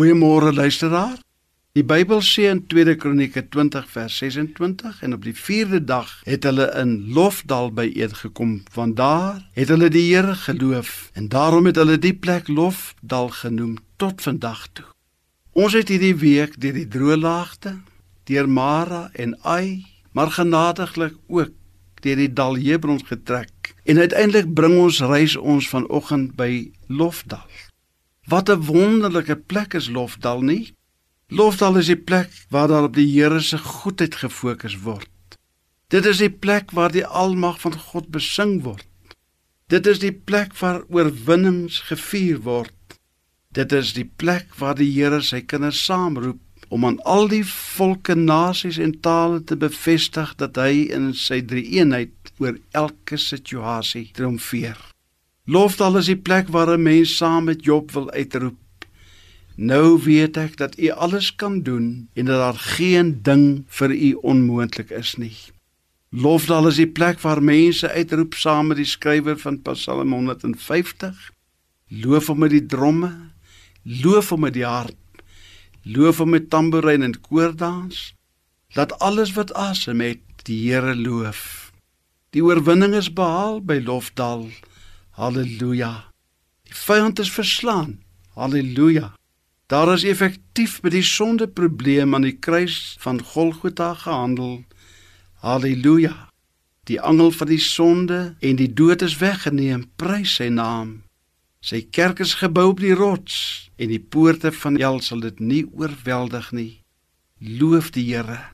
[0.00, 1.18] Goeiemôre luisteraar.
[1.76, 6.46] Die Bybel sê in 2 Kronieke 20 vers 26 en op die 4de dag het
[6.48, 11.98] hulle in Lofdal byeengekom want daar het hulle die Here geloof en daarom het hulle
[12.00, 14.88] die plek Lofdal genoem tot vandag toe.
[15.52, 17.76] Ons het hierdie week deur die droë laagte,
[18.24, 19.84] deur Mara en Ai,
[20.16, 21.52] maar genadiglik ook
[22.00, 27.44] deur die dal Hebron getrek en uiteindelik bring ons reis ons vanoggend by Lofdal.
[28.26, 30.74] Wat 'n wonderlike plek is Lofdal nie?
[31.28, 35.38] Lofdal is die plek waar daar op die Here se goedheid gefokus word.
[35.88, 38.86] Dit is die plek waar die almag van God besing word.
[39.66, 42.74] Dit is die plek waar oorwinnings gevier word.
[43.52, 48.14] Dit is die plek waar die Here sy kinders saamroep om aan al die volke,
[48.14, 54.78] nasies en tale te bevestig dat hy in sy drie-eenheid oor elke situasie triomfeer.
[55.44, 58.58] Lofdal is die plek waar 'n mens saam met Job wil uitroep
[59.60, 64.12] Nou weet ek dat U alles kan doen en dat daar geen ding vir U
[64.32, 65.36] onmoontlik is nie.
[66.08, 71.18] Lofdal is die plek waar mense uitroep saam met die skrywer van Psalm 150.
[71.88, 73.10] Loof hom met die dromme,
[73.82, 74.96] loof hom met die hart,
[75.84, 78.14] loof hom met tamboerijn en koordans.
[78.72, 81.72] Laat alles wat asem het die Here loof.
[82.32, 84.48] Die oorwinning is behaal by Lofdal.
[85.20, 86.08] Halleluja.
[86.64, 87.98] Die vyand is verslaan.
[88.34, 89.12] Halleluja.
[89.66, 94.64] Daar is effektief met die sondeprobleem aan die kruis van Golgotha gehandel.
[95.44, 96.30] Halleluja.
[96.88, 99.90] Die angel van die sonde en die dood is weggeneem.
[100.00, 101.02] Prys sy naam.
[101.60, 105.66] Sy kerk is gebou op die rots en die poorte van hel sal dit nie
[105.76, 106.72] oorweldig nie.
[107.60, 108.46] Loof die Here.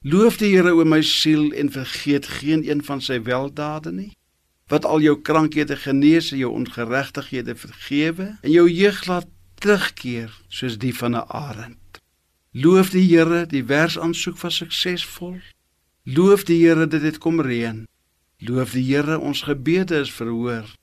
[0.00, 4.14] Loof die Here o my siel en vergeet geen een van sy weldade nie.
[4.66, 9.28] Wat al jou krankhede genees en jou ongeregtighede vergewe en jou jeug laat
[9.62, 12.00] terugkeer soos die van 'n arend.
[12.50, 15.38] Loof die Here, die wersaansoek was suksesvol.
[16.02, 17.86] Loof die Here dat dit kom reën.
[18.38, 20.74] Loof die Here, ons gebede is verhoor.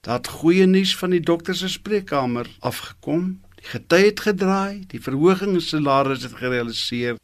[0.00, 3.40] Dat goeie nuus van die dokter se spreekkamer afgekom.
[3.54, 7.16] Die gety het gedraai, die verhoging in salaris het gerealiseer.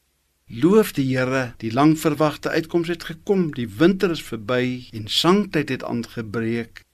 [0.47, 3.49] Loof die Here, die lang verwagte uitkoms het gekom.
[3.55, 6.85] Die winter is verby en sangtyd het aangebreek.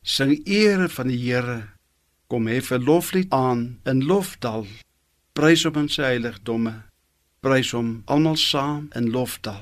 [0.00, 1.58] Sing ere van die Here.
[2.32, 4.64] Kom hê vir loflied aan in lofdal.
[5.36, 6.72] Prys op in sy heiligdomme.
[7.44, 9.60] Prys hom almal saam in lofdal.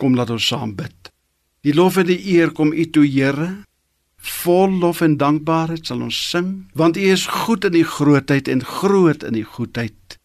[0.00, 1.12] Kom laat ons saam bid.
[1.60, 3.50] Die lof en die eer kom u toe Here.
[4.16, 8.64] Vol lof en dankbaarheid sal ons sing want u is goed in die grootheid en
[8.64, 10.17] groot in die goedheid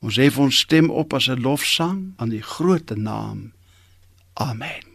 [0.00, 3.52] ons hef ons stem op as 'n lofsang aan die groote naam.
[4.34, 4.87] Amen